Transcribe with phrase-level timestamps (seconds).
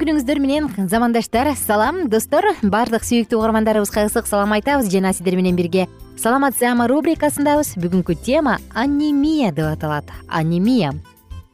[0.00, 2.08] күнүңүздөр менен замандаштар салам.
[2.10, 5.86] Достор баардык сүйүктүү угармандарыбызга ысык салам айтабыз жана сиздер менен бирге.
[6.18, 7.76] Саламат саама рубрикасындабыз.
[7.78, 10.10] Бүгүнкү тема анемия деп аталат.
[10.26, 10.90] Анемия.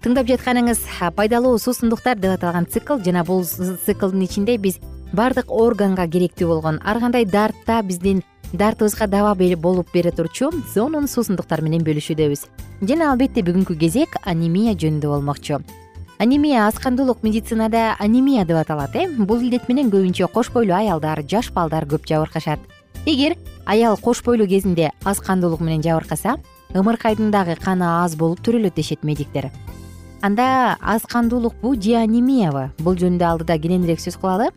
[0.00, 0.80] Тыңдап жатканыңыз
[1.16, 4.80] пайдалуу суусундуктар деп аталган цикл жана бул циклдын ичинде биз
[5.12, 8.22] баардык органга керектүү болгон ар кандай дартта биздин
[8.52, 12.46] дартыбызга даба болуп бере турчу сонун суусундуктар менен бөлүшүүдөбүз.
[12.88, 15.60] Жана албетте бүгүнкү кезек анемия жөнүндө болмокчу
[16.20, 19.08] анемия аз кандуулук медицинада анемия деп аталат э?
[19.08, 22.60] Бул илдет менен көбүнчө кош бойлуу аялдар жаш балдар көп жабыркашат.
[23.06, 26.36] Эгер аял кош бойлуу кезинде аз кандуулук менен жабыркаса
[26.74, 29.50] ымыркайдын каны аз болуп төрөлөт дешет медиктер.
[30.20, 34.50] Анда аз кандуулукпу же анемиябы бул жөнүндө алдыда кененирээк сөз кылалы.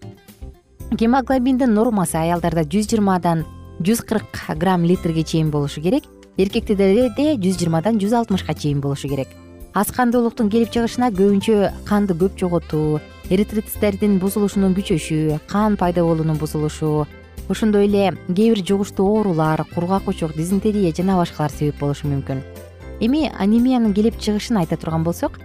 [0.92, 3.46] Гемоглобиндин нормасы аялдарда жүз жыйырмадан
[3.80, 6.04] жүз кырк грамм литрге чейин болушу керек.
[6.36, 7.08] Эркектерде
[7.38, 9.30] жүз жыйырмадан жүз алтымышка чейин болушу керек
[9.74, 13.00] аз кандуулуктун келип чыгышына көбүнчө канды көп жоготуу
[13.34, 17.08] эритрициттердин бузулушунун күчөшү кан пайда болуунун бузулушу
[17.50, 22.44] ошондой эле кээ бир жугуштуу оорулар кургак учук дизентерия жана башкалар себеп болушу мүмкүн.
[23.02, 25.40] Эми анемиянын келип чыгышын айта турган болсок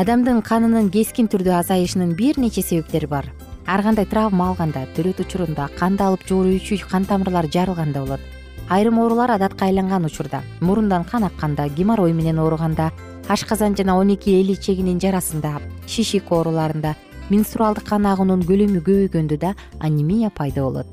[0.00, 3.28] адамдын канынын кескин түрдө азайышынын бир нече себептери бар.
[3.66, 8.20] Ар кандай травма алганда төрөт учурунда канды алып жууруучу кан тамырлары жарылганда болот.
[8.68, 12.92] Айрым оорулар адатка айланган учурда мурундан кан акканда геморрой менен ооруганда
[13.28, 16.94] ашказан жана он эки эл ичегинин жарасында шишик ооруларында
[17.30, 20.86] менструалдык кан агуунун көлөмү көбөйгөндө да анемия пайда болот.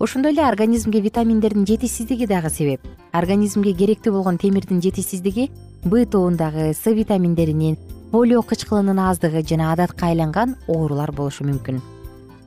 [0.00, 2.80] Ошондой эле организмге витаминдердин жетишсиздиги дагы себеп.
[3.12, 5.50] Организмге керектүү болгон темирдин жетишсиздиги
[5.84, 7.76] б тобундагы с витаминдеринин
[8.10, 11.82] фолио кычкылынын аздыгы жана адатка айланган оорулар болушу мүмкүн.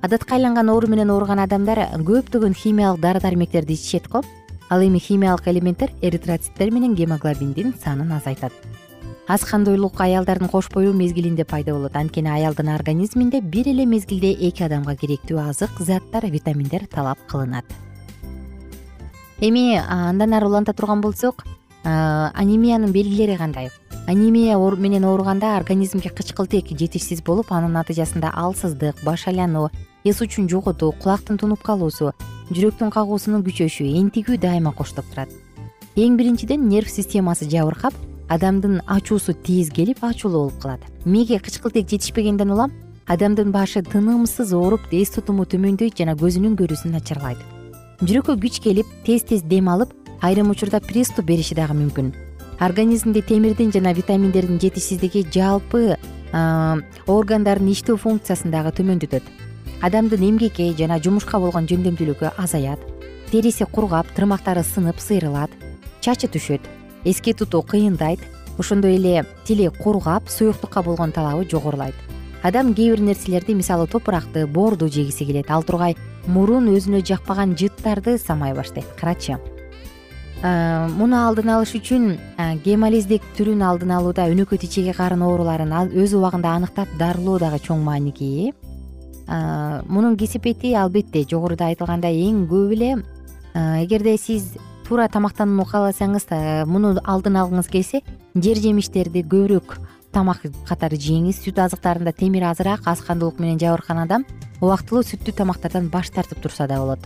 [0.02, 4.24] Адатка айланган оору менен ооруган адамдар көптөгөн химиялык дары дармектерди ичишет го.
[4.70, 8.52] Ал эми химиялык элементтер эритроциттер менен гемоглобиндин санын азайтат
[9.28, 11.96] аз кандуулук аялдардын кош бойлуу мезгилинде пайда болот.
[11.96, 17.66] Анткени аялдын организминде бир эле мезгилде эки адамга керектүү азык заттар витаминдер талап кылынат.
[19.42, 21.44] Эми андан ары уланта турган болсок
[21.84, 23.70] анемиянын белгилери кандай?
[24.08, 29.70] Анемия менен ооруганда организмге кычкылтек жетишсиз болуп анын натыйжасында алсыздык баш айлануу
[30.06, 32.14] эс учун жоготуу кулактын тунуп калуусу
[32.50, 35.30] жүрөктүн кагуусунун күчөшү энтигүү дайыма коштоп турат.
[35.98, 37.94] Эң биринчиден нерв системасы жабыркап
[38.30, 40.82] адамдын ачуусу тез келип ачуулуу болуп калат.
[41.06, 42.74] Мээге кычкылтек жетишпегенден улам
[43.08, 47.40] адамдын башы тынымсыз ооруп эс тутуму төмөндөйт жана көзүнүн көрүүсү начарлайт
[48.04, 52.12] жүрөккө күч келип тез тез дем алып айрым учурда приступ бериши дагы мүмкүн.
[52.60, 55.98] Организмде темирдин жана витаминдердин жетишсиздиги жалпы
[57.08, 59.24] органдардын иштөө функциясын дагы төмөндөтөт.
[59.82, 62.82] Адамдын эмгекке жана жумушка болгон жөндөмдүүлүгү азаят.
[63.32, 65.52] Териси кургап тырмактары сынып сыйрылат.
[66.02, 66.77] Чачы түшөт
[67.10, 68.20] эске тутуу кыйындайт
[68.60, 71.96] ошондой эле тили кургап суюктукка болгон талабы жогорулайт.
[72.44, 75.50] Адам кээ бир нерселерди мисалы топуракты боорду жегиси келет.
[75.50, 75.96] Ал тургай
[76.28, 78.86] мурун өзүнө жакпаган жыттарды самай баштайт.
[79.00, 79.38] Карачы.
[80.44, 82.12] Муну алдын алыш үчүн
[82.62, 88.30] гемолиздик түрүн алдын алууда өнөкөт ичеги карын ооруларын өз убагында аныктап дарылоо дагы чоң мааниге
[88.46, 88.52] ээ
[89.90, 92.92] мунун кесепети албетте жогоруда айтылгандай эң көп эле
[93.82, 94.54] эгерде сиз
[94.88, 96.30] туура тамактанууну кааласаңыз
[96.72, 98.00] муну алдын алгыңыз келсе
[98.36, 99.74] жер жемиштерди көбүрөөк
[100.16, 104.24] тамак катары жеңиз сүт азыктарында темир азыраак аз кандуулук менен жабыркаган адам
[104.62, 107.04] убактылуу сүттүү тамактардан баш тартып турса да болот.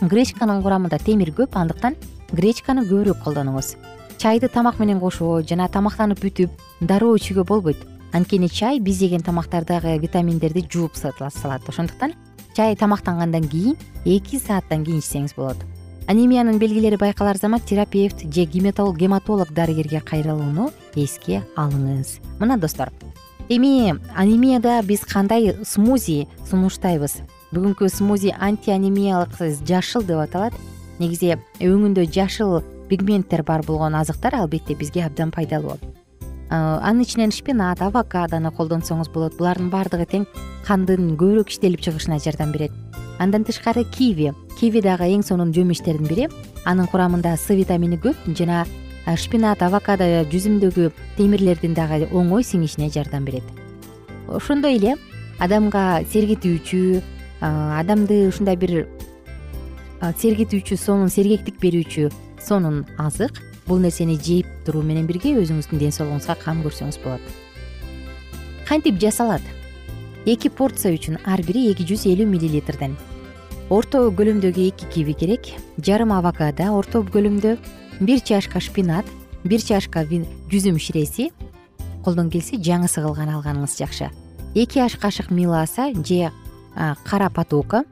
[0.00, 1.98] Гречканын курамында темир көп андыктан
[2.32, 3.74] гречканы көбүрөөк колдонуңуз.
[4.16, 7.84] Чайды тамак менен кошуу жана тамактанып бүтүп дароо ичүүгө болбойт.
[8.16, 11.68] Анткени чай биз жеген тамактардагы витаминдерди жууп салат.
[11.68, 12.16] Ошондуктан
[12.56, 15.73] чай тамактангандан кийин эки сааттан кийин ичсеңиз болот
[16.06, 22.20] анемиянын белгилери байкалар замат терапевт же гематолог дарыгерге кайрылууну эске алыңыз.
[22.38, 22.92] Мына достор
[23.48, 27.22] эми анемияда биз кандай смузи сунуштайбыз?
[27.52, 29.36] Бүгүнкү смузи антианемиялык
[29.66, 30.54] жашыл деп аталат.
[30.98, 35.78] Негизи өңүндө жашыл пигменттер бар болгон азыктар албетте бизге абдан пайдалуу.
[36.50, 39.38] Анын ичинен шпинат авокадону колдонсоңуз болот.
[39.38, 40.26] Булардын баардыгы тең
[40.66, 42.72] кандын көбүрөөк иштелип чыгышына жардам берет
[43.18, 44.32] андан тышкары киви.
[44.58, 46.28] Киви дагы эң сонун жемиштердин бири.
[46.64, 48.64] Анын курамында с витамини көп жана
[49.16, 53.44] шпинат авокадо жүзүмдөгү темирлердин дагы оңой сиңишине жардам берет.
[54.28, 54.94] Ошондой эле
[55.38, 57.02] адамга сергитүүчү
[57.40, 58.86] адамды ушундай бир
[60.00, 62.08] сергитүүчү сонун сергектик берүүчү
[62.40, 67.20] сонун азык бул нерсени жеп туруу менен бирге өзүңүздүн ден соолугуңузга кам көрсөңүз болот.
[68.68, 69.44] Кантип жасалат
[70.26, 72.96] эки порция үчүн ар бири эки жүз элүү миллилитрден.
[73.70, 75.48] Орто көлөмдөгү эки киви керек
[75.78, 77.56] жарым авокадо орто көлөмдө
[78.00, 79.04] бир чашка шпинат
[79.44, 81.30] бир чашка жүзүм ширеси
[82.04, 84.10] колдон келсе жаңысы кылган алганыңыз жакшы.
[84.54, 86.30] Эки аш кашык меласа же
[87.04, 87.84] кара потока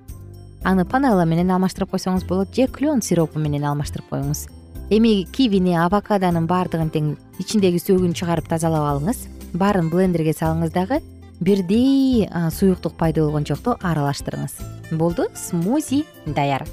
[0.65, 4.47] аны панелла менен алмаштырып койсоңуз болот же клен сиропу менен алмаштырып коюңуз.
[4.91, 9.25] Эми кивини авокадонун баардыгын тең ичиндеги сөөгүн чыгарып тазалап алыңыз
[9.57, 11.01] баарын блендерге салыңыз дагы
[11.43, 14.55] бирдей суюктук пайда болгончокто аралаштырыңыз.
[14.93, 16.65] Болду смузи даяр.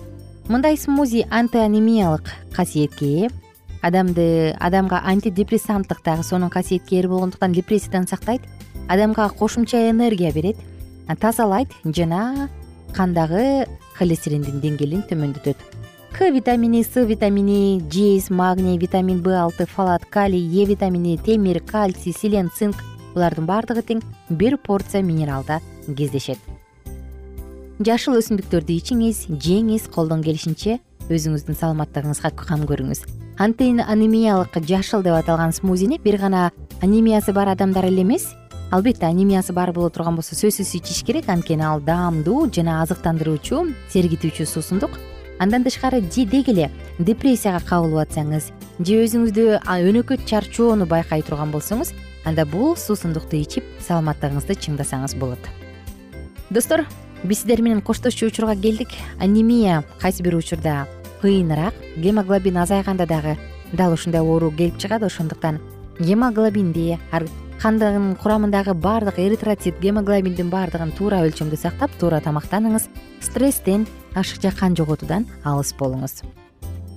[0.47, 3.29] Мындай смузи антианемиялык касиетке ээ.
[3.81, 8.41] Адамды адамга антидепрессанттык дагы сонун касиетке ээ болгондуктан депрессиядан сактайт
[8.87, 10.57] адамга кошумча энергия берет
[11.19, 12.49] тазалайт жана
[12.93, 13.65] кандагы
[13.97, 15.57] холестериндин деңгээлин төмөндөтөт.
[16.11, 22.13] К витамини с витамини жез магний витамин б алты фалат калий е витамини темир кальций
[22.13, 22.75] селен цинк
[23.15, 26.39] булардын баардыгы тең бир порция минералда кездешет.
[27.79, 30.79] Жашыл өсүмдүктөрдү ичиңиз жеңиз колдон келишинче
[31.09, 33.05] өзүңүздүн саламаттыгыңызга кам көрүңүз.
[33.39, 36.49] Антианемиялык жашыл деп аталган смузини бир гана
[36.81, 38.27] анемиясы бар адамдар эле эмес.
[38.71, 41.29] Албетте анемиясы бар боло турган болсо сөзсүз ичиш керек.
[41.29, 43.63] Анткени ал даамдуу жана азыктандыруучу
[43.93, 44.99] сергитүүчү суусундук.
[45.39, 46.69] Андан тышкары деги эле
[46.99, 48.51] депрессияга кабылып атсаңыз
[48.83, 51.93] же өзүңүздө өнөкөт чарчоону байкай турган болсоңуз
[52.25, 55.39] анда бул суусундукту ичип саламаттыгыңызды чыңдасаңыз болот.
[56.49, 56.85] Достор
[57.23, 58.89] биз сиздер менен коштошчу учурга келдик.
[59.19, 60.87] Анемия кайсы бир учурда
[61.21, 63.37] кыйыныраак гемоглобин азайганда дагы
[63.73, 65.59] дал ушундай оору келип чыгат ошондуктан
[65.99, 66.97] гемоглобинди
[67.61, 72.87] кандын курамындагы баардык эритроцит гемоглобиндин баардыгын туура өлчөмдө сактап туура тамактаныңыз
[73.19, 76.23] стресстен ашыкча кан жоготуудан алыс болуңуз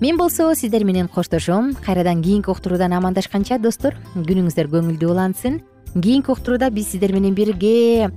[0.03, 1.75] мен болсо сиздер менен коштошом.
[1.75, 3.95] Кайрадан кийинки уктуруудан амандашканча достор.
[4.17, 5.61] Күнүңүздөр көңүлдүү улансын.
[5.95, 8.11] Кийинки уктурууда биз сиздер менен бирге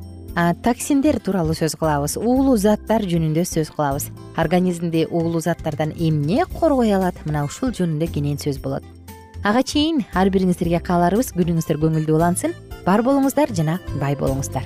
[0.66, 2.18] токсиндер тууралуу сөз кылабыз.
[2.18, 4.10] Уулуу заттар жөнүндө сөз кылабыз.
[4.36, 7.22] Организмди уулуу заттардан эмне коргой алат?
[7.26, 8.82] Мына ушул жөнүндө кенен сөз болот.
[9.44, 11.36] Ага чейин ар бириңиздерге кааларыбыз.
[11.38, 12.58] Күнүңүздөр көңүлдүү улансын.
[12.82, 14.66] Бар болуңуздар жана бай болуңуздар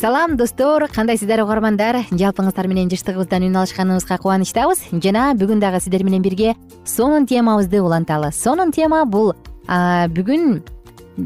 [0.00, 0.88] салам достор.
[0.88, 2.06] Кандайсыздар угармандар?
[2.08, 4.86] Жалпыңыздар менен жыштыгыбыздан үн алышканыбызга кубанычтабыз.
[4.96, 6.54] Жана бүгүн дагы сиздер менен бирге
[6.88, 8.32] сонун темабызды уланталы.
[8.32, 9.34] Сонун тема бул
[9.68, 10.62] бүгүн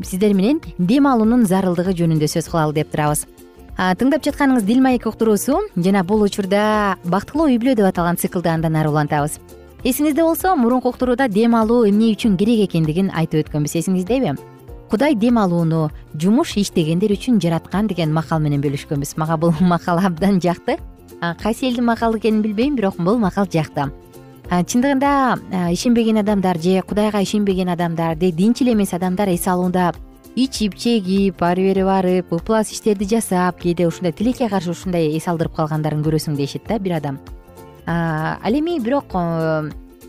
[0.03, 3.29] сиздер менен дем алуунун зарылдыгы жөнүндө сөз кылалы деп турабыз.
[3.79, 8.75] Тыңдап жатканыңыз дил маек уктуруусу жана бул учурда бактылуу үй бүлө деп аталган циклды андан
[8.75, 9.39] ары улантабыз.
[9.85, 13.79] Эсиңизде болсо мурунку уктурууда дем алуу эмне үчүн керек экендигин айтып өткөнбүз.
[13.79, 14.35] Эсиңиздеби
[14.95, 19.17] кудай дем алууну жумуш иштегендер үчүн жараткан деген макал менен бөлүшкөнбүз.
[19.19, 20.77] Мага бул макал абдан жакты.
[21.43, 23.89] Кайсы элдин макалы экенин билбейм бирок бул макал жакты.
[24.47, 29.93] Чындыгында ишенбеген адамдар же кудайга ишенбеген адамдар динчил эмес адамдар эс алууда
[30.37, 35.57] ичип чегип ары бери барып ыплас иштерди жасап кээде ушундай тилекке каршы ушундай эс алдырып
[35.57, 37.19] калгандарын көрөсүң дешет да бир адам.
[37.87, 39.11] Ал эми бирок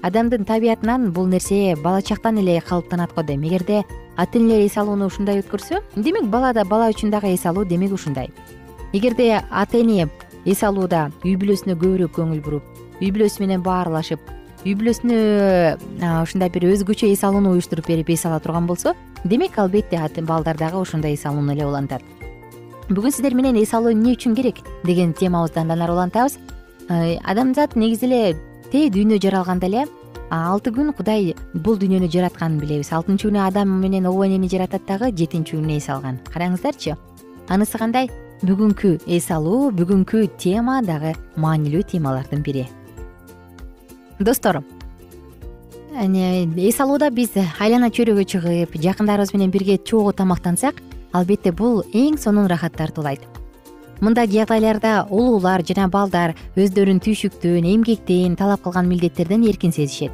[0.05, 3.83] адамдын табиятынан бул нерсе бала чактан эле калыптанат го дейм эгерде
[4.17, 7.93] ата энелер эс алууну ушундай өткөрсө демек бала да бала үчүн дагы эс алуу демек
[7.93, 8.31] ушундай.
[8.93, 10.09] Эгерде ата эне
[10.45, 12.63] эс алууда үй бүлөсүнө көбүрөөк көңүл буруп
[13.01, 14.19] үй бүлөсү менен баарлашып
[14.65, 15.17] үй бүлөсүнө
[16.23, 20.77] ушундай бир өзгөчө эс алууну уюштуруп берип эс ала турган болсо демек албетте балдар дагы
[20.77, 22.01] ошондой эс алууну эле улантат.
[22.89, 24.61] Бүгүн сиздер менен эс алуу эмне үчүн керек?
[24.83, 26.37] деген темабызды андан ары улантабыз
[26.89, 28.37] адамзат негизи эле
[28.71, 29.85] тээ дүйнө жаралганда эле
[30.29, 32.91] алты күн кудай бул дүйнөнү жаратканын билебиз.
[32.93, 36.95] Алтынчы күнү адам менен обо энени жаратат дагы жетинчи күнү эс алган караңыздарчы
[37.49, 38.09] анысы кандай?
[38.45, 42.65] Бүгүнкү эс алуу бүгүнкү тема дагы маанилүү темалардын бири.
[44.19, 44.63] Достор
[45.95, 50.81] эс алууда биз айлана чөйрөгө чыгып жакындарыбыз менен бирге чогуу тамактансак
[51.13, 53.23] албетте бул эң сонун рахат тартуулайт
[54.01, 60.11] мындай жагдайларда улуулар жана балдар өздөрүн түйшүктөн эмгектен талап кылган милдеттерден эркин сезишет.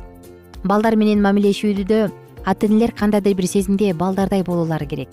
[0.64, 2.12] Балдар менен мамилешүүдө
[2.46, 5.10] ата энелер кандайдыр бир сезимде балдардай болуулары керек.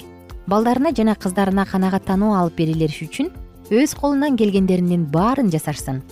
[0.46, 3.30] Балдарына жана кыздарына канагаттануу алып берилиш үчүн
[3.70, 6.02] өз колунан келгендеринин баарын жасашсын.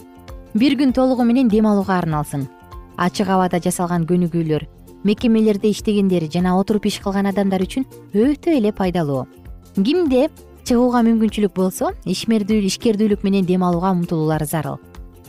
[0.54, 2.48] Бир күн толугу менен дем алууга арналсын.
[2.96, 4.66] Ачык абада жасалган көнүгүүлөр
[5.06, 7.84] мекемелерде иштегендер жана отуруп иш кылган адамдар үчүн
[8.14, 9.26] өтө эле пайдалуу.
[9.76, 10.28] Кимде
[10.66, 14.80] чыгууга мүмкүнчүлүк болсо ишкердүүлүк менен дем алууга умтулуулары зарыл.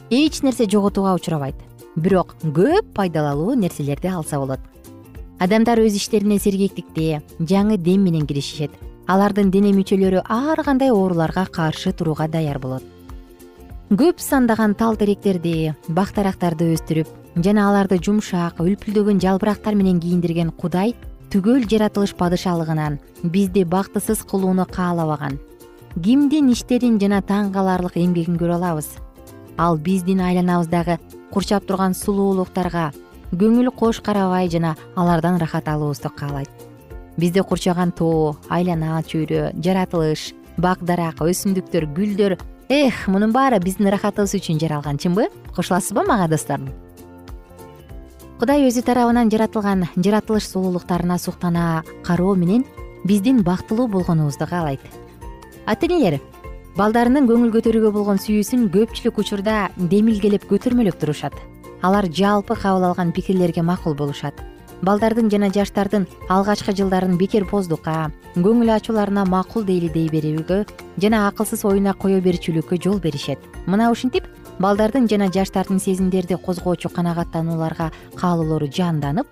[0.09, 1.55] Эч нерсе жоготууга учурабайт.
[1.95, 4.59] Бирок көп пайдалуу нерселерди алса болот.
[5.37, 8.71] Адамдар өз иштерине сергектикте жаңы дем менен киришишет
[9.05, 12.81] алардын дене мүчөлөрү ар кандай ооруларга каршы турууга даяр болот.
[13.93, 17.13] Көп сандаган тал теректерди бак дарактарды өстүрүп
[17.45, 20.95] жана аларды жумшак үлпүлдөгөн жалбырактар менен кийиндирген кудай
[21.31, 25.39] түгөл жаратылыш падышалыгынан бизди бактысыз кылууну каалабаган.
[26.03, 28.87] Кимдин иштерин жана таң каларлык эмгегин көрө алабыз.
[29.57, 30.99] Ал биздин айланабыздагы
[31.33, 32.91] курчап турган сулуулуктарга
[33.33, 36.49] көңүл кош карабай жана алардан рахат алуубузду каалайт.
[37.17, 42.37] Бизди курчаган тоо айлана чөйрө жаратылыш бак дарак өсүмдүктөр гүлдөр
[42.69, 45.27] эх мунун баары биздин рахатыбыз үчүн жаралган чынбы?
[45.55, 46.61] Кошуласызбы мага достор
[48.37, 52.65] кудай өзү тарабынан жаратылган жаратылыш сулуулуктарына суктана кароо менен
[53.03, 54.81] биздин бактылуу болгонубузду каалайт.
[55.65, 56.19] Ата энелер
[56.77, 61.33] балдарынын көңүл көтөрүүгө болгон сүйүүсүн көпчүлүк учурда демилгелеп көтөрмөлөп турушат.
[61.81, 64.37] Алар жалпы кабыл алган пикирлерге макул болушат.
[64.85, 70.59] Балдардын жана жаштардын алгачкы жылдарын бекербоздукка көңүл ачууларына макул дейли дей берүүгө
[71.01, 73.39] жана акылсыз оюна кое берчүлүккө жол беришет.
[73.65, 79.27] Мына ушинтип балдардын жана жаштардын сезимдерди козгоочу канагаттанууларга каалоолору жанданып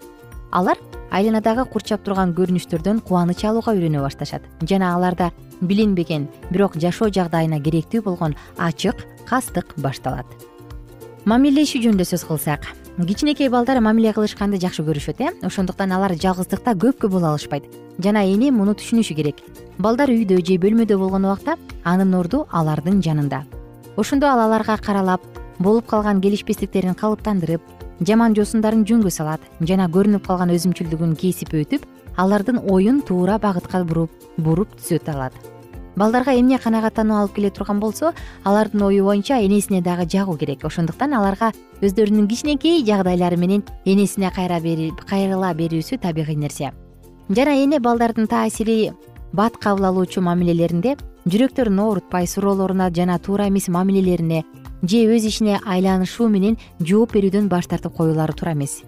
[0.52, 0.78] алар
[1.12, 4.44] айланадагы курчап турган көрүнүштөрдөн кубаныч алууга үйрөнө башташат.
[4.62, 10.26] Жана аларда билинбеген бирок жашоо жагдайына керектүү болгон ачык кастык башталат.
[11.26, 12.70] Мамилелешүү жөнүндө сөз кылсак
[13.08, 15.34] кичинекей балдар мамиле кылышканды жакшы көрүшөт э?
[15.44, 17.66] Ошондуктан алар жалгыздыкта көпкө бола алышпайт.
[18.00, 19.44] Жана эне муну түшүнүшү керек.
[19.78, 23.44] Балдар үйдө же бөлмөдө болгон убакта анын орду алардын жанында
[23.98, 25.22] ошондо ал аларга каралап
[25.60, 27.62] болуп калган келишпестиктерин калыптандырып
[28.08, 31.86] жаман жосундарын жөнгө салат жана көрүнүп калган өзүмчүлдүгүн кесип өтүп
[32.18, 35.34] алардын оюн туура багытка буруп буруп түзөтө алат.
[35.96, 38.12] Балдарга эмне канагаттануу алып келе турган болсо
[38.44, 40.66] алардын ою боюнча энесине дагы жагуу керек.
[40.66, 46.74] Ошондуктан аларга өздөрүнүн кичинекей жагдайлары менен энесине кайрыла берүүсү табигый нерсе.
[47.30, 48.92] Жана эне балдардын таасири
[49.32, 54.44] бат кабыл алуучу мамилелеринде жүрөктөрүн оорутпай суроолоруна жана туура эмес мамилелерине
[54.86, 58.84] же өз ишине айланышуу менен жооп берүүдөн баш тартып коюулары туура эмес.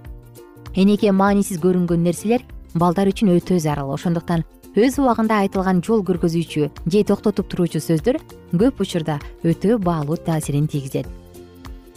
[0.76, 3.90] Энеге маанисиз көрүнгөн нерселер балдар үчүн өтө зарыл.
[3.90, 4.46] Ошондуктан
[4.78, 8.22] өз убагында айтылган жол көргөзүүчү же токтотуп туруучу сөздөр
[8.54, 11.10] көп учурда өтө баалуу таасирин тийгизет.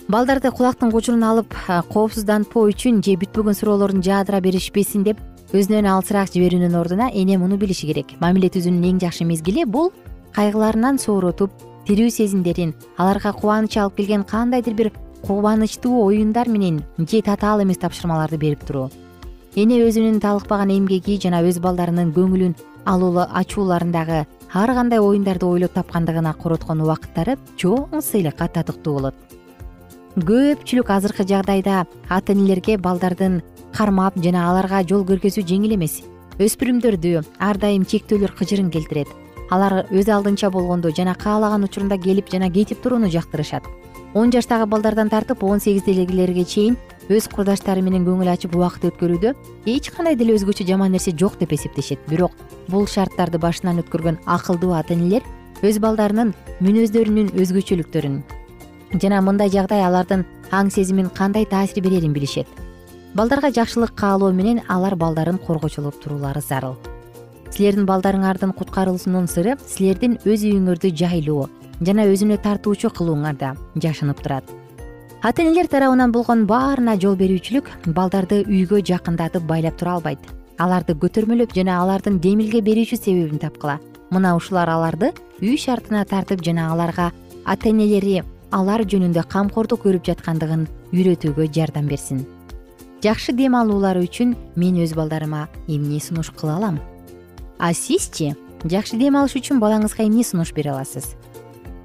[0.09, 1.53] Балдарды кулактын кучурун алып
[1.93, 5.21] коопсуздантпоо үчүн же бүтпөгөн суроолорун жаадыра беришпесин деп
[5.53, 8.17] өзүнөн алысыраак жиберүүнүн ордуна эне муну билиши керек.
[8.21, 9.93] Мамиле түзүүнүн эң жакшы мезгили бул
[10.37, 11.51] кайгыларынан сооротуп
[11.89, 14.93] тирүү сезимдерин аларга кубаныч алып келген кандайдыр бир
[15.27, 18.91] кубанычтуу оюндар менен же татаал эмес тапшырмаларды берип туруу.
[19.55, 22.55] Эне өзүнүн талыкпаган эмгеги жана өз балдарынын көңүлүн
[22.87, 29.15] алуу ачууларындагы ар кандай оюндарды ойлоп тапкандыгына короткон убакыттары чоң сыйлыкка татыктуу болот.
[30.17, 33.43] Көпчүлүк азыркы жагдайда ата энелерге балдардын
[33.75, 36.01] кармап жана аларга жол көргөзүү жеңил эмес.
[36.39, 39.20] Өспүрүмдөрдү ар дайым чектөөлөр кыжырын келтирет
[39.51, 43.65] алар өз алдынча болгонду жана каалаган учурунда келип жана кетип турууну жактырышат.
[44.15, 46.77] Он жаштагы балдардан тартып он сегиздегилерге чейин
[47.09, 49.35] өз курдаштары менен көңүл ачып убакыт өткөрүүдө
[49.67, 51.99] эч кандай деле өзгөчө жаман нерсе жок деп эсептешет.
[52.09, 52.33] Бирок
[52.69, 55.27] бул шарттарды башынан өткөргөн акылдуу ата энелер
[55.63, 58.23] өз балдарынын мүнөздөрүнүн өзгөчөлүктөрүн
[58.99, 62.47] жана мындай жагдай алардын аң сезимин кандай таасир берерин билишет.
[63.15, 66.79] Балдарга жакшылык каалоо менен алар балдарын коргочулуп туруулары зарыл
[67.51, 71.49] силердин балдарыңардын куткарылуусунун сыры силердин өз үйүңөрдү жайлоо
[71.81, 74.45] жана өзүнө тартуучу кылууңарда жашынып турат.
[75.23, 80.21] Ата энелер тарабынан болгон баарына жол берүүчүлүк балдарды үйгө жакындатып байлап тура албайт.
[80.59, 83.79] Аларды көтөрмөлөп жана алардын демилге берүүчү себебин тапкыла.
[84.11, 87.11] Мына ушулар аларды үй шартына тартып жана аларга
[87.45, 92.25] ата энелери алар жөнүндө камкордук көрүп жаткандыгын үйрөтүүгө жардам берсин.
[93.01, 96.81] Жакшы дем алуулары үчүн мен өз балдарыма эмне сунуш кыла алам
[97.61, 101.15] а сизчи жакшы дем алыш үчүн балаңызга эмне сунуш бере аласыз?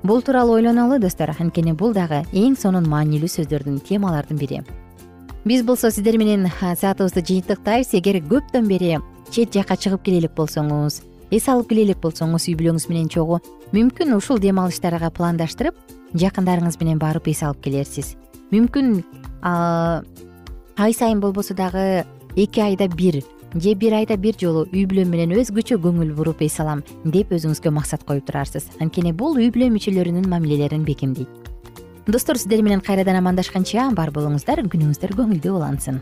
[0.04, 1.36] Бул тууралуу ойлонолу достор.
[1.40, 4.62] Анткени бул дагы эң сонун маанилүү сөздөрдүн темалардын бири.
[5.46, 7.94] Биз болсо сиздер менен саатыбызды жыйынтыктайбыз.
[7.98, 9.00] Эгер көптөн бери
[9.32, 11.02] чет жакка чыгып келе элек болсоңуз
[11.34, 13.40] эс алып келе элек болсоңуз үй бүлөңүз менен чогуу
[13.74, 15.76] мүмкүн ушул дем алыштарга пландаштырып
[16.14, 18.14] жакындарыңыз менен барып эс алып келерсиз.
[18.54, 19.02] Мүмкүн
[19.42, 23.24] ай сайын болбосо дагы эки айда бир
[23.56, 27.72] же бир айда бир жолу үй бүлөм менен өзгөчө көңүл буруп эс алам деп өзүңүзгө
[27.72, 28.70] максат коюп турарсыз.
[28.80, 31.52] Анткени бул үй бүлө мүчөлөрүнүн мамилелерин бекемдейт.
[32.08, 36.02] Достор сиздер менен кайрадан амандашканча бар болуңуздар күнүңүздөр көңүлдүү улансын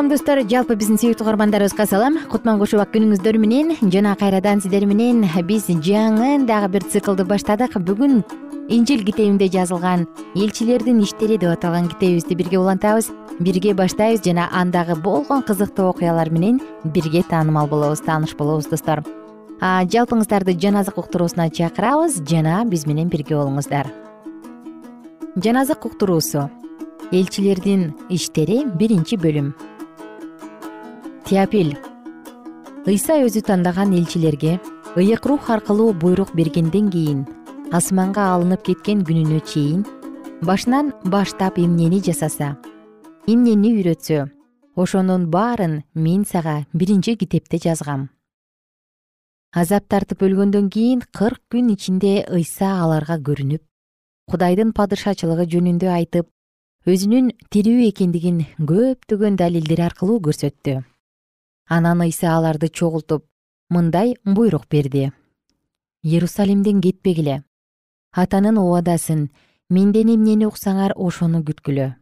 [0.00, 0.38] салам достор.
[0.48, 2.14] Жалпы биздин сүйүктүү угармандарыбызга салам.
[2.32, 7.76] Кутман кушубак күнүңүздөр менен жана кайрадан сиздер менен биз жаңы дагы бир циклды баштадык.
[7.76, 8.22] Бүгүн
[8.72, 13.10] инжил китебинде жазылган элчилердин иштери деп аталган китебибизди бирге улантабыз.
[13.40, 19.04] Бирге баштайбыз жана андагы болгон кызыктуу окуялар менен бирге таанымал болобуз тааныш болобуз достор.
[19.60, 23.92] Жалпыңыздарды жаназык уктуруусуна чакырабыз жана биз менен бирге болуңуздар.
[25.36, 26.48] Жаназык уктуруусу.
[27.12, 29.52] Элчилердин иштери биринчи бөлүм
[31.30, 31.76] теопиль
[32.90, 34.56] ыйса өзү тандаган элчилерге
[34.98, 37.20] ыйык рух аркылуу буйрук бергенден кийин
[37.70, 39.84] асманга алынып кеткен күнүнө чейин
[40.42, 42.48] башынан баштап эмнени жасаса
[43.30, 44.26] эмнени үйрөтсө
[44.74, 48.08] ошонун баарын мен сага биринчи китепте жазгам.
[49.54, 53.62] Азап тартып өлгөндөн кийин кырк күн ичинде ыйса аларга көрүнүп
[54.26, 56.26] кудайдын падышачылыгы жөнүндө айтып
[56.90, 60.80] өзүнүн тирүү экендигин көптөгөн далилдер аркылуу көрсөттү
[61.76, 63.24] анан ыйса аларды чогултуп
[63.70, 65.12] мындай буйрук берди.
[66.02, 67.44] Иерусалимден кетпегиле.
[68.12, 69.30] Атанын убадасын
[69.70, 71.94] менден эмнени уксаңар ошону күткүлө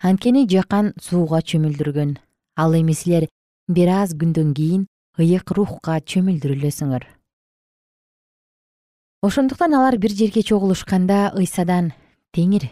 [0.00, 2.16] анткени жакан сууга чөмүлдүргөн.
[2.56, 3.28] Ал эми силер
[3.68, 4.86] бир аз күндөн кийин
[5.20, 7.04] ыйык рухка чөмүлдүрүлөсүңөр.
[9.22, 11.92] Ошондуктан алар бир жерге чогулушканда ыйсадан
[12.32, 12.70] теңир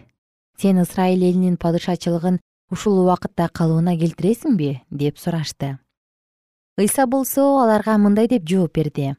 [0.57, 2.41] сен ысрайыл элинин падышачылыгын
[2.73, 5.77] ушул убакытта калыбына келтиресиңби деп сурашты
[6.79, 9.17] ыйса болсо аларга мындай деп жооп берди.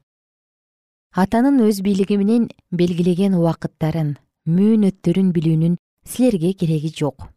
[1.11, 4.13] Атанын өз бийлиги менен белгилеген убакыттарын
[4.47, 5.73] мөөнөттөрүн билүүнүн
[6.07, 7.27] силерге кереги жок.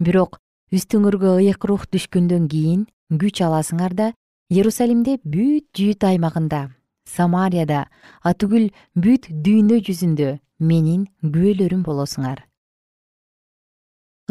[0.00, 0.38] Бирок
[0.72, 4.06] үстүңөргө ыйык рух түшкөндөн кийин күч аласыңар да
[4.48, 6.62] иерусалимде бүт жүйүт аймагында
[7.04, 7.82] самарияда
[8.24, 12.40] атүгүл бүт дүйнө жүзүндө менин күбөлөрүм болосуңар.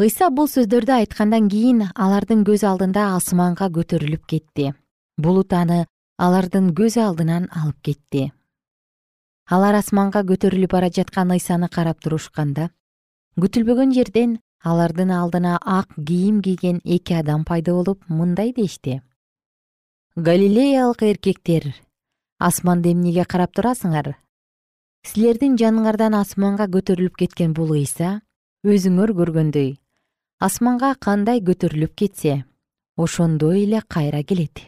[0.02, 4.74] Ыйса бул сөздөрдү айткандан кийин алардын көз алдында асманга көтөрүлүп кетти
[5.16, 5.86] булут аны
[6.18, 8.32] алардын көз алдынан алып кетти.
[9.48, 12.70] Алар асманга көтөрүлүп бара жаткан ыйсаны карап турушканда
[13.40, 19.02] күтүлбөгөн жерден алардын алдына ак кийим кийген эки адам пайда болуп мындай дешти.
[20.16, 21.74] Галилеялык эркектер
[22.38, 24.16] асманды эмнеге карап турасыңар?
[25.06, 28.20] Силердин жаныңардан асманга көтөрүлүп кеткен бул ыйса
[28.66, 29.76] өзүңөр көргөндөй.
[30.40, 32.44] Асманга кандай көтөрүлүп кетсе
[32.96, 34.66] ошондой эле кайра келет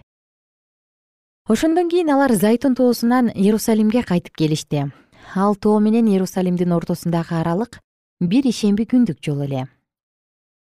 [1.48, 4.92] ошондон кийин алар зайтун тоосунан иерусалимге кайтып келишти.
[5.34, 7.80] Ал тоо менен иерусалимдин ортосундагы аралык
[8.20, 9.68] бир ишемби күндүк жол эле.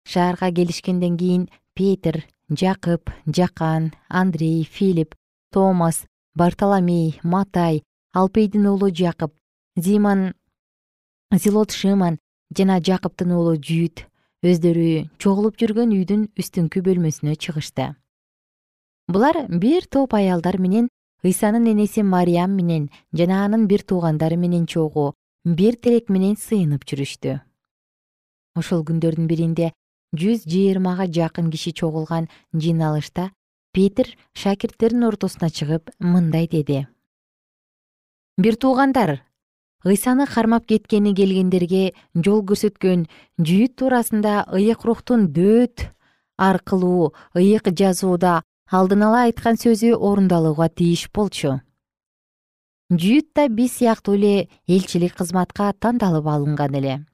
[0.06, 5.16] Шаарга келишкенден кийин петир жакып жакан андрей филипп
[5.52, 6.04] томас
[6.36, 7.82] бартоломей матай
[8.14, 9.34] алпейдин уулу жакып
[9.76, 10.34] зиман
[11.34, 12.20] зилот шиман
[12.56, 14.06] жана жакыптын уулу жүйүт
[14.46, 17.96] өздөрү чогулуп жүргөн үйдүн үстүңкү бөлмөсүнө чыгышты
[19.08, 20.88] булар бир топ аялдар менен
[21.24, 25.14] ыйсанын энеси мариям менен жана анын бир туугандары менен чогуу
[25.44, 27.40] бир тилек менен сыйынып жүрүштү.
[28.56, 29.72] Ошол күндөрдүн биринде
[30.16, 33.30] жүз жыйырмага жакын киши чогулган жыйналышта
[33.72, 36.86] петир шакирттердин ортосуна чыгып мындай деди.
[38.38, 39.22] Бир туугандар
[39.84, 43.06] ыйсаны кармап кеткени келгендерге жол көрсөткөн
[43.38, 45.86] жүйүт туурасында ыйык рухтун дөөт
[46.36, 51.60] аркылуу ыйык жазууда алдын ала айткан сөзү орундалууга тийиш болчу.
[52.90, 57.04] Жүйүт да биз сыяктуу эле элчилик кызматка тандалып алынган эле.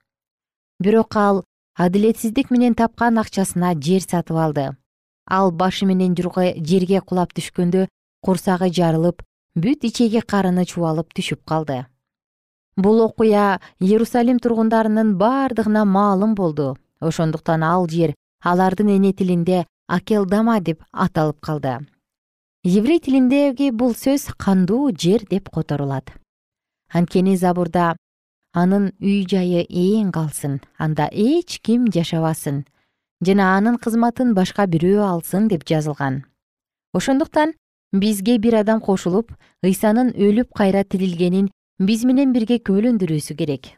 [0.80, 1.44] Бирок ал
[1.76, 4.76] адилетсиздик менен тапкан акчасына жер сатып алды.
[5.28, 7.88] Ал башы менен жерге кулап түшкөндө
[8.20, 9.22] курсагы жарылып
[9.54, 11.86] бүт ичеги карыны чубалып түшүп калды.
[12.76, 16.76] Бул окуя иерусалим тургундарынын бардыгына маалым болду.
[17.00, 21.78] Ошондуктан ал жер алардын эне тилинде акелдама деп аталып калды.
[22.64, 26.12] Еврей тилиндеги бул сөз кандуу жер деп которулат.
[26.88, 27.96] Анткени забурда
[28.52, 32.64] анын үй жайы ээн калсын анда эч ким жашабасын
[33.20, 36.22] жана анын кызматын башка бирөө алсын деп жазылган.
[36.94, 37.52] Ошондуктан
[37.92, 41.50] бизге бир адам кошулуп ыйсанын өлүп кайра тирилгенин
[41.80, 43.74] биз менен бирге күбөлөндүрүүсү керек.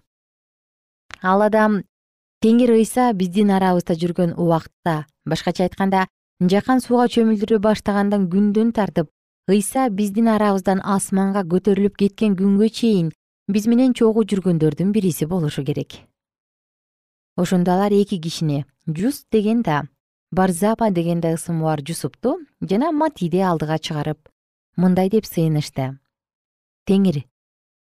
[1.22, 1.83] Ал адам
[2.44, 6.07] теңир ыйса биздин арабызда жүргөн убакытта башкача айтканда
[6.41, 9.11] жакан сууга чөмүлдүрө баштагандан күндөн тартып
[9.49, 13.11] ыйса биздин арабыздан асманга көтөрүлүп кеткен күнгө чейин
[13.49, 16.01] биз менен чогуу жүргөндөрдүн бириси болушу керек.
[17.37, 19.83] Ошондо алар эки кишини жус деген да
[20.33, 24.19] барзапа деген да ысымы бар жусупту жана матиди алдыга чыгарып
[24.77, 25.99] мындай деп сыйынышты.
[26.87, 27.25] Теңир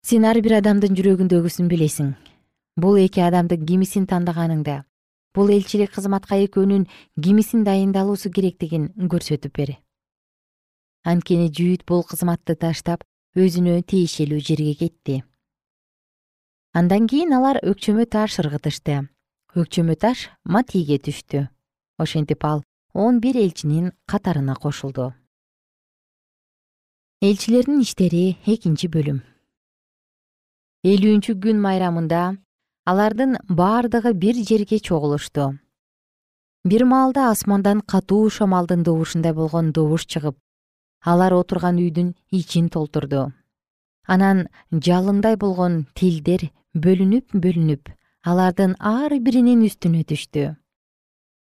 [0.02, 2.14] сен ар бир адамдын жүрөгүндөгүсүн билесиң.
[2.76, 4.82] Бул эки адамдын кимисин тандаганыңды
[5.34, 6.88] бул элчилик кызматка экөөнүн
[7.20, 9.76] кимисин дайындалуусу керектигин көрсөтүп бер
[11.08, 13.04] анткени жүйүт бул кызматты таштап
[13.38, 15.22] өзүнө тиешелүү жерге кетти.
[16.76, 19.06] Андан кийин алар өкчөмө таш ыргытышты.
[19.56, 21.46] Өкчөмө таш матийге түштү.
[21.98, 22.62] Ошентип ал
[22.92, 25.14] он бир элчинин катарына кошулду.
[27.22, 29.22] Элчилердин иштери экинчи бөлүм.
[30.84, 32.36] Элүүнчү күн майрамында
[32.88, 35.58] алардын баардыгы бир жерге чогулушту.
[36.64, 40.36] Бир маалда асмандан катуу шамалдын добушундай болгон добуш чыгып
[41.04, 43.32] алар отурган үйдүн ичин толтурду.
[44.06, 47.92] Анан жалындай болгон тилдер бөлүнүп бөлүнүп
[48.24, 50.56] алардын ар биринин үстүнө түштү.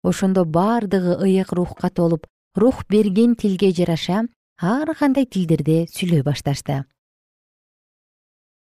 [0.02, 2.24] Ошондо баардыгы ыйык рухка толуп
[2.56, 4.24] рух берген тилге жараша
[4.60, 6.84] ар кандай тилдерде сүйлөй башташты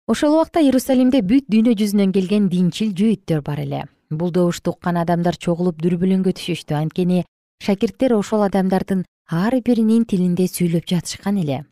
[0.07, 3.81] ошол убакта иерусалимде бүт дүйнө жүзүнөн келген динчил жүйүттөр бар эле.
[4.11, 6.75] Бул добушту уккан адамдар чогулуп дүрбүлөңгө түшүштү.
[6.77, 7.23] Анткени
[7.65, 9.01] шакирттер ошол адамдардын
[9.33, 11.63] ар биринин тилинде сүйлөп жатышкан эле.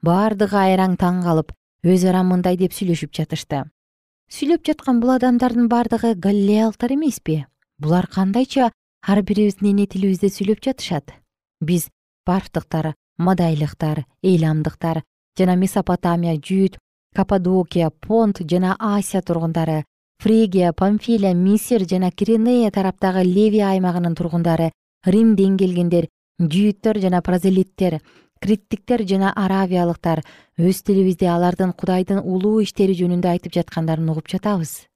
[0.00, 1.52] Баардыгы айраң таң калып
[1.84, 3.66] өз ара мындай деп сүйлөшүп жатышты.
[4.32, 7.44] Сүйлөп жаткан бул адамдардын баардыгы галилеялыктар эмеспи?
[7.78, 11.12] Булар кандайча ар бирибиздин эне тилибизде сүйлөп жатышат?
[11.60, 11.90] Биз
[12.24, 15.02] парфтыктар мадайлыктар эйламдыктар
[15.36, 16.78] жана месопотамия жүйүт
[17.18, 19.82] каппадокия понт жана асия тургундары
[20.22, 24.70] фригия памфилия мисир жана киренея тараптагы ливия аймагынын тургундары
[25.06, 26.08] римден келгендер
[26.54, 28.00] жүйүттөр жана прозелиттер
[28.40, 30.22] криттиктер жана аравиялыктар.
[30.58, 34.86] Өз тилибизде алардын кудайдын улуу иштери жөнүндө айтып жаткандарын угуп жатабыз.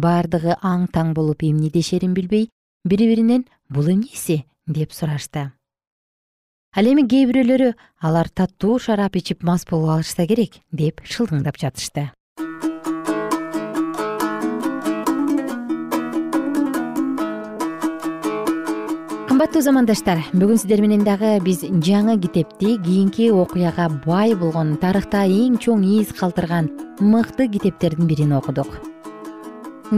[0.00, 2.48] Баардыгы аң таң болуп эмне дешерин билбей
[2.84, 5.50] бири биринен бул эмнеси деп сурашты
[6.70, 7.72] ал эми кээ бирөөлөрү
[8.06, 12.12] алар таттуу шарап ичип мас болуп алышса керек деп шылдыңдап жатышты.
[19.26, 25.58] Кымбаттуу замандаштар бүгүн сиздер менен дагы биз жаңы китепти кийинки окуяга бай болгон тарыхта эң
[25.58, 28.78] чоң из калтырган мыкты китептердин бирин окудук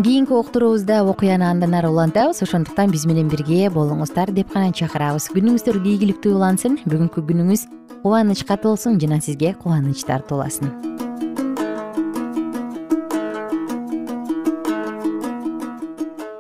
[0.01, 2.41] кийинки уктуруубузда окуяны андан ары улантабыз.
[2.43, 5.29] Ошондуктан биз менен бирге болуңуздар деп гана чакырабыз.
[5.37, 6.79] Күнүңүздөр ийгиликтүү улансын.
[6.89, 7.67] Бүгүнкү күнүңүз
[8.03, 10.73] кубанычка толсун жана сизге кубаныч тартууласын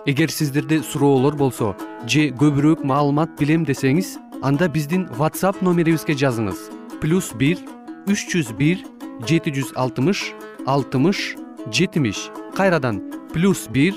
[0.06, 6.58] эгер сиздерде суроолор болсо же көбүрөөк маалымат билем десеңиз анда биздин whatsapp номерибизге жазыңыз.
[7.00, 7.62] Плюс бир
[8.10, 8.82] үч жүз бир
[9.28, 10.32] жети жүз алтымыш
[10.66, 13.00] алтымыш жетимиш кайрадан
[13.32, 13.94] плюс бир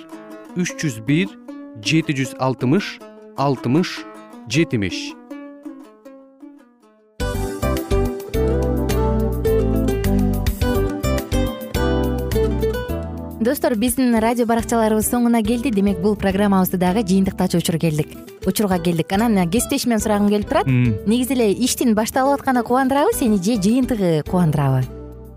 [0.56, 1.32] үч жүз бир
[1.82, 2.98] жети жүз алтымыш
[3.38, 4.02] алтымыш
[4.48, 5.14] жетимиш.
[13.46, 15.70] Достор биздин радио баракчаларыбыз соңуна келди.
[15.70, 18.16] Демек бул программабызды дагы жыйынтыктачу учур келдик.
[18.46, 19.12] Учурга келдик.
[19.14, 20.66] Анан кесиптешимден сурагым келип турат.
[20.66, 25.05] Негизи эле иштин башталып атканы кубандырабы сени же жыйынтыгы кубандырабы